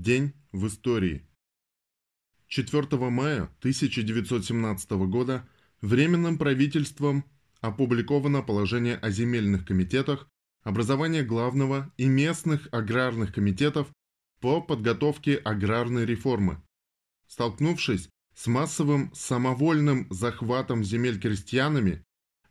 День 0.00 0.32
в 0.50 0.66
истории. 0.66 1.26
4 2.48 2.86
мая 3.10 3.42
1917 3.58 4.90
года 4.92 5.46
Временным 5.82 6.38
правительством 6.38 7.26
опубликовано 7.60 8.40
положение 8.40 8.96
о 8.96 9.10
земельных 9.10 9.66
комитетах, 9.66 10.26
образование 10.62 11.22
главного 11.22 11.92
и 11.98 12.06
местных 12.06 12.66
аграрных 12.72 13.34
комитетов 13.34 13.88
по 14.40 14.62
подготовке 14.62 15.36
аграрной 15.36 16.06
реформы. 16.06 16.62
Столкнувшись 17.28 18.08
с 18.34 18.46
массовым 18.46 19.12
самовольным 19.12 20.06
захватом 20.08 20.82
земель 20.82 21.20
крестьянами, 21.20 22.02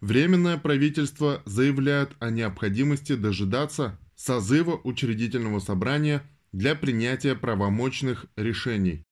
Временное 0.02 0.60
правительство 0.60 1.42
заявляет 1.48 2.16
о 2.20 2.30
необходимости 2.30 3.16
дожидаться 3.16 4.00
созыва 4.16 4.80
учредительного 4.84 5.60
собрания 5.60 6.24
для 6.52 6.76
принятия 6.76 7.36
правомочных 7.36 8.26
решений. 8.36 9.04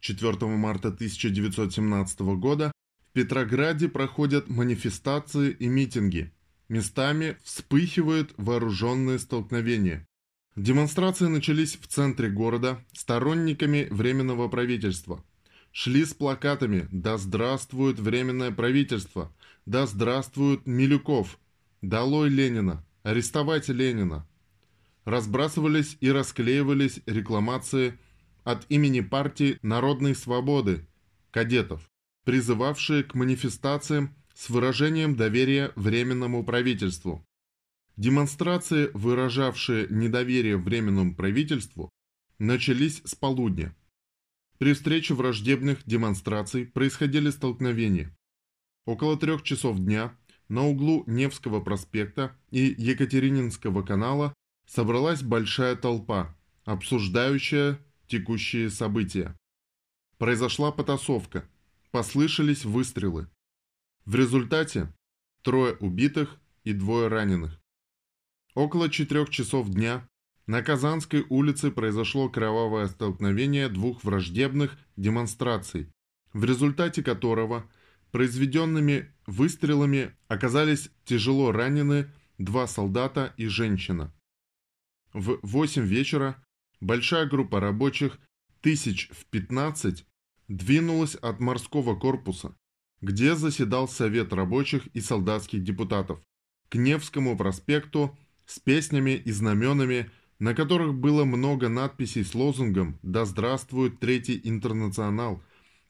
4 0.00 0.32
марта 0.46 0.88
1917 0.88 2.20
года 2.20 2.72
в 3.10 3.12
Петрограде 3.12 3.88
проходят 3.88 4.48
манифестации 4.48 5.50
и 5.50 5.68
митинги. 5.68 6.32
Местами 6.68 7.36
вспыхивают 7.42 8.32
вооруженные 8.36 9.18
столкновения. 9.18 10.06
Демонстрации 10.56 11.26
начались 11.26 11.76
в 11.76 11.86
центре 11.86 12.28
города 12.30 12.84
сторонниками 12.92 13.88
Временного 13.90 14.48
правительства. 14.48 15.24
Шли 15.72 16.04
с 16.04 16.14
плакатами 16.14 16.88
«Да 16.90 17.18
здравствует 17.18 17.98
Временное 17.98 18.50
правительство!» 18.50 19.32
«Да 19.66 19.86
здравствует 19.86 20.66
Милюков!» 20.66 21.38
«Долой 21.82 22.28
Ленина!» 22.28 22.84
«Арестовать 23.02 23.68
Ленина!» 23.68 24.26
Разбрасывались 25.10 25.96
и 25.98 26.08
расклеивались 26.12 27.00
рекламации 27.04 27.98
от 28.44 28.64
имени 28.68 29.00
партии 29.00 29.58
Народной 29.60 30.14
Свободы, 30.14 30.86
кадетов, 31.32 31.90
призывавшие 32.24 33.02
к 33.02 33.16
манифестациям 33.16 34.14
с 34.36 34.48
выражением 34.50 35.16
доверия 35.16 35.72
Временному 35.74 36.44
правительству. 36.44 37.26
Демонстрации, 37.96 38.92
выражавшие 38.94 39.88
недоверие 39.90 40.56
Временному 40.56 41.16
правительству, 41.16 41.90
начались 42.38 43.02
с 43.04 43.16
полудня. 43.16 43.74
При 44.58 44.74
встрече 44.74 45.14
враждебных 45.14 45.84
демонстраций 45.86 46.66
происходили 46.66 47.30
столкновения. 47.30 48.16
Около 48.86 49.18
трех 49.18 49.42
часов 49.42 49.80
дня 49.80 50.16
на 50.48 50.68
углу 50.68 51.02
Невского 51.08 51.58
проспекта 51.60 52.36
и 52.52 52.72
Екатерининского 52.78 53.82
канала 53.82 54.34
собралась 54.70 55.22
большая 55.22 55.74
толпа, 55.74 56.36
обсуждающая 56.64 57.80
текущие 58.06 58.70
события. 58.70 59.36
Произошла 60.16 60.70
потасовка, 60.70 61.48
послышались 61.90 62.64
выстрелы. 62.64 63.28
В 64.04 64.14
результате 64.14 64.92
трое 65.42 65.74
убитых 65.80 66.38
и 66.62 66.72
двое 66.72 67.08
раненых. 67.08 67.60
Около 68.54 68.88
четырех 68.88 69.30
часов 69.30 69.68
дня 69.70 70.08
на 70.46 70.62
Казанской 70.62 71.26
улице 71.28 71.72
произошло 71.72 72.28
кровавое 72.28 72.86
столкновение 72.86 73.68
двух 73.68 74.04
враждебных 74.04 74.78
демонстраций, 74.96 75.88
в 76.32 76.44
результате 76.44 77.02
которого 77.02 77.68
произведенными 78.12 79.12
выстрелами 79.26 80.14
оказались 80.28 80.90
тяжело 81.04 81.50
ранены 81.50 82.12
два 82.38 82.68
солдата 82.68 83.34
и 83.36 83.48
женщина. 83.48 84.12
В 85.12 85.40
8 85.42 85.84
вечера 85.84 86.42
большая 86.80 87.26
группа 87.26 87.58
рабочих, 87.58 88.18
тысяч 88.60 89.08
в 89.10 89.24
15, 89.26 90.06
двинулась 90.46 91.16
от 91.16 91.40
морского 91.40 91.98
корпуса, 91.98 92.54
где 93.00 93.34
заседал 93.34 93.88
Совет 93.88 94.32
рабочих 94.32 94.86
и 94.88 95.00
солдатских 95.00 95.64
депутатов, 95.64 96.20
к 96.68 96.76
Невскому 96.76 97.36
проспекту 97.36 98.16
с 98.46 98.60
песнями 98.60 99.12
и 99.12 99.32
знаменами, 99.32 100.10
на 100.38 100.54
которых 100.54 100.94
было 100.94 101.24
много 101.24 101.68
надписей 101.68 102.24
с 102.24 102.34
лозунгом 102.34 102.98
«Да 103.02 103.24
здравствует 103.24 103.98
Третий 104.00 104.40
Интернационал», 104.44 105.42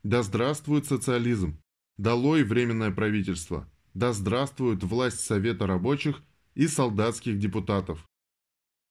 «Да 0.02 0.22
здравствует 0.22 0.86
социализм», 0.86 1.60
«Долой 1.98 2.42
Временное 2.42 2.90
правительство», 2.90 3.70
«Да 3.92 4.12
здравствует 4.12 4.82
власть 4.82 5.20
Совета 5.20 5.66
рабочих 5.66 6.22
и 6.54 6.66
солдатских 6.66 7.38
депутатов». 7.38 8.09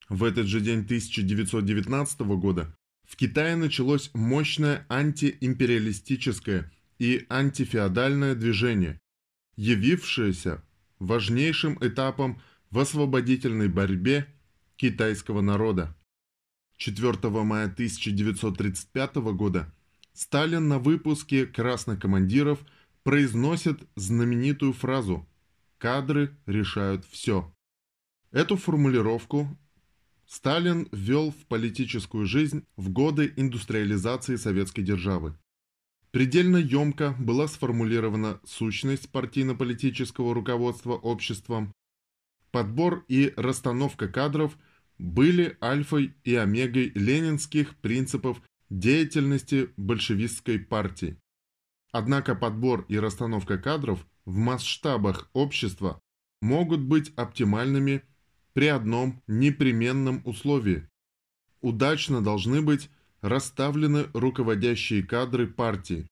В 0.09 0.23
этот 0.23 0.47
же 0.47 0.59
день 0.59 0.79
1919 0.79 2.21
года 2.21 2.75
в 3.03 3.15
Китае 3.15 3.55
началось 3.55 4.09
мощное 4.13 4.85
антиимпериалистическое 4.89 6.71
и 6.97 7.27
антифеодальное 7.29 8.33
движение, 8.33 8.99
явившееся 9.55 10.63
важнейшим 10.97 11.77
этапом 11.79 12.41
в 12.71 12.79
освободительной 12.79 13.69
борьбе 13.69 14.27
китайского 14.77 15.41
народа. 15.41 15.95
4 16.77 17.29
мая 17.43 17.65
1935 17.65 19.15
года 19.33 19.71
Сталин 20.13 20.67
на 20.67 20.79
выпуске 20.79 21.45
«Красных 21.45 21.99
командиров» 21.99 22.59
произносит 23.03 23.87
знаменитую 23.95 24.73
фразу 24.73 25.27
«Кадры 25.77 26.35
решают 26.47 27.05
все». 27.05 27.53
Эту 28.31 28.57
формулировку 28.57 29.57
Сталин 30.29 30.87
ввел 30.91 31.31
в 31.31 31.47
политическую 31.47 32.27
жизнь 32.27 32.63
в 32.77 32.91
годы 32.91 33.33
индустриализации 33.35 34.35
советской 34.35 34.83
державы. 34.83 35.35
Предельно 36.11 36.57
емко 36.57 37.15
была 37.17 37.47
сформулирована 37.47 38.39
сущность 38.45 39.09
партийно-политического 39.09 40.35
руководства 40.35 40.93
обществом. 40.93 41.73
Подбор 42.51 43.05
и 43.07 43.33
расстановка 43.37 44.07
кадров 44.07 44.55
были 44.99 45.57
альфой 45.63 46.13
и 46.23 46.35
омегой 46.35 46.91
ленинских 46.93 47.75
принципов 47.77 48.39
деятельности 48.69 49.71
большевистской 49.77 50.59
партии. 50.59 51.17
Однако 51.91 52.35
подбор 52.35 52.85
и 52.87 52.99
расстановка 52.99 53.57
кадров 53.57 54.05
в 54.25 54.35
масштабах 54.35 55.31
общества 55.33 55.99
могут 56.39 56.81
быть 56.81 57.11
оптимальными 57.15 58.03
при 58.53 58.67
одном 58.67 59.21
непременном 59.27 60.21
условии. 60.25 60.87
Удачно 61.61 62.21
должны 62.21 62.61
быть 62.61 62.89
расставлены 63.21 64.07
руководящие 64.13 65.03
кадры 65.03 65.47
партии. 65.47 66.07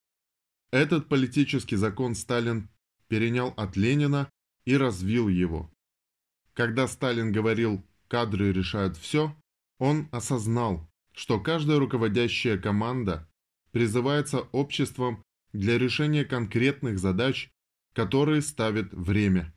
Этот 0.71 1.07
политический 1.07 1.77
закон 1.77 2.15
Сталин 2.15 2.69
перенял 3.07 3.53
от 3.55 3.77
Ленина 3.77 4.29
и 4.65 4.75
развил 4.75 5.29
его. 5.29 5.71
Когда 6.53 6.87
Сталин 6.87 7.31
говорил 7.31 7.85
«кадры 8.07 8.51
решают 8.51 8.97
все», 8.97 9.35
он 9.79 10.09
осознал, 10.11 10.89
что 11.13 11.39
каждая 11.39 11.79
руководящая 11.79 12.57
команда 12.57 13.29
призывается 13.71 14.39
обществом 14.51 15.23
для 15.53 15.77
решения 15.77 16.25
конкретных 16.25 16.99
задач, 16.99 17.49
которые 17.93 18.41
ставит 18.41 18.93
время. 18.93 19.53